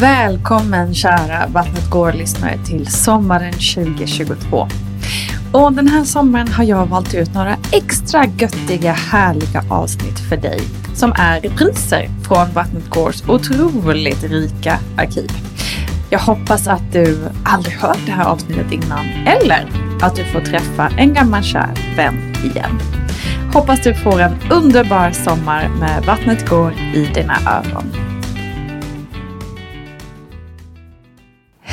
[0.00, 4.68] Välkommen kära Vattnet går-lyssnare till sommaren 2022.
[5.52, 10.60] Och den här sommaren har jag valt ut några extra göttiga, härliga avsnitt för dig
[10.94, 15.30] som är repriser från Vattnet Gårds otroligt rika arkiv.
[16.10, 19.66] Jag hoppas att du aldrig hört det här avsnittet innan eller
[20.02, 22.80] att du får träffa en gammal kär vän igen.
[23.52, 28.03] Hoppas du får en underbar sommar med Vattnet går i dina öron.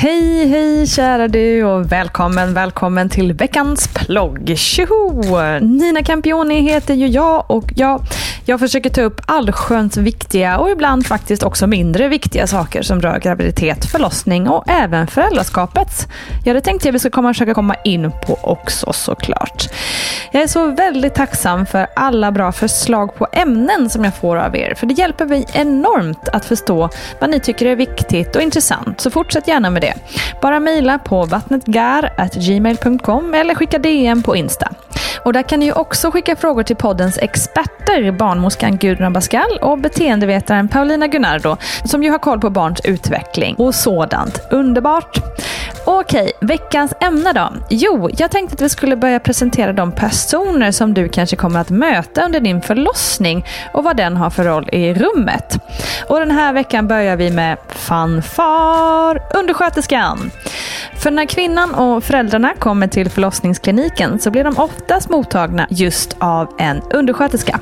[0.02, 4.52] Hej, hej kära du och välkommen, välkommen till veckans plogg.
[4.56, 5.58] Tjoho!
[5.60, 8.02] Nina Campioni heter ju jag och jag,
[8.44, 13.18] jag försöker ta upp allsköns viktiga och ibland faktiskt också mindre viktiga saker som rör
[13.18, 16.08] graviditet, förlossning och även föräldraskapet.
[16.44, 19.68] Ja, det tänkte jag vi ska komma, försöka komma in på också såklart.
[20.32, 24.56] Jag är så väldigt tacksam för alla bra förslag på ämnen som jag får av
[24.56, 26.88] er, för det hjälper mig enormt att förstå
[27.20, 29.94] vad ni tycker är viktigt och intressant, så fortsätt gärna med det.
[30.42, 34.68] Bara mejla på vattnetgar.gmail.com eller skicka DM på Insta.
[35.22, 39.78] Och där kan ni ju också skicka frågor till poddens experter, barnmorskan Gudrun Abascal och
[39.78, 44.40] beteendevetaren Paulina Gunnardo, som ju har koll på barns utveckling och sådant.
[44.50, 45.18] Underbart!
[45.84, 47.52] Okej, veckans ämne då?
[47.70, 51.70] Jo, jag tänkte att vi skulle börja presentera de personer som du kanske kommer att
[51.70, 55.58] möta under din förlossning och vad den har för roll i rummet.
[56.08, 60.30] Och den här veckan börjar vi med fanfar, undersköterskan.
[61.02, 66.54] För när kvinnan och föräldrarna kommer till förlossningskliniken så blir de oftast mottagna just av
[66.58, 67.60] en undersköterska.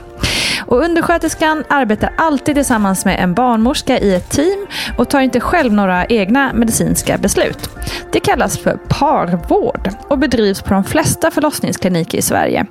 [0.67, 4.67] Och undersköterskan arbetar alltid tillsammans med en barnmorska i ett team
[4.99, 7.71] och tar inte själv några egna medicinska beslut.
[8.13, 12.67] Det kallas för parvård och bedrivs på de flesta förlossningskliniker i Sverige.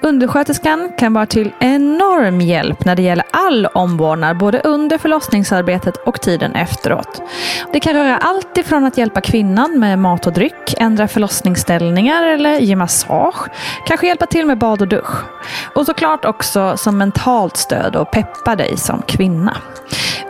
[0.00, 6.20] Undersköterskan kan vara till enorm hjälp när det gäller all omvårdnad både under förlossningsarbetet och
[6.20, 7.22] tiden efteråt.
[7.72, 12.58] Det kan röra allt ifrån att hjälpa kvinnan med mat och dryck, ändra förlossningsställningar eller
[12.58, 13.48] ge massage,
[13.86, 15.24] kanske hjälpa till med bad och dusch.
[15.74, 19.56] Och såklart också som mentalt stöd och peppa dig som kvinna.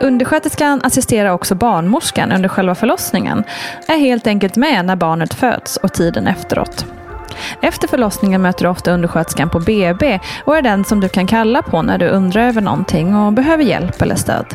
[0.01, 3.45] Undersköterskan assisterar också barnmorskan under själva förlossningen,
[3.89, 6.87] är helt enkelt med när barnet föds och tiden efteråt.
[7.61, 11.63] Efter förlossningen möter du ofta undersköterskan på BB och är den som du kan kalla
[11.63, 14.47] på när du undrar över någonting och behöver hjälp eller stöd.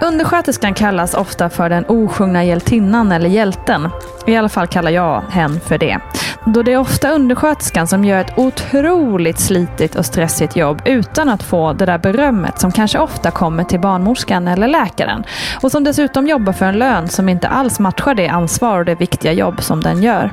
[0.00, 3.88] Undersköterskan kallas ofta för den osjungna hjältinnan eller hjälten.
[4.26, 5.98] I alla fall kallar jag hen för det.
[6.44, 11.42] Då det är ofta undersköterskan som gör ett otroligt slitigt och stressigt jobb utan att
[11.42, 15.24] få det där berömmet som kanske ofta kommer till barnmorskan eller läkaren.
[15.62, 18.94] Och som dessutom jobbar för en lön som inte alls matchar det ansvar och det
[18.94, 20.32] viktiga jobb som den gör.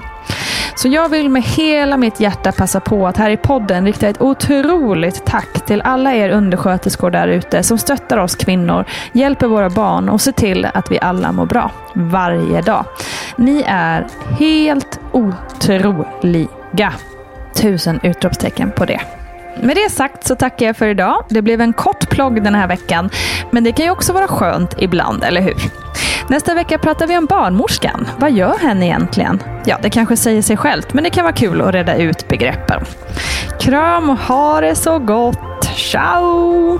[0.76, 4.22] Så jag vill med hela mitt hjärta passa på att här i podden rikta ett
[4.22, 10.10] otroligt tack till alla er undersköterskor där ute som stöttar oss kvinnor, hjälper våra barn
[10.10, 11.72] och ser till att vi alla mår bra.
[11.94, 12.86] Varje dag.
[13.36, 14.08] Ni är
[14.40, 16.94] helt otroliga.
[17.56, 19.23] Tusen utropstecken på det.
[19.62, 21.26] Med det sagt så tackar jag för idag.
[21.30, 23.10] Det blev en kort plogg den här veckan,
[23.52, 25.56] men det kan ju också vara skönt ibland, eller hur?
[26.28, 28.08] Nästa vecka pratar vi om barnmorskan.
[28.18, 29.44] Vad gör hen egentligen?
[29.66, 32.82] Ja, det kanske säger sig självt, men det kan vara kul att reda ut begreppen.
[33.60, 35.66] Kram och ha det så gott.
[35.76, 36.80] Ciao!